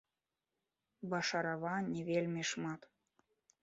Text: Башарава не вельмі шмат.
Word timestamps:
Башарава 1.13 1.75
не 1.93 2.01
вельмі 2.11 2.43
шмат. 2.55 2.93